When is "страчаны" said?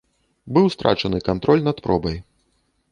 0.77-1.21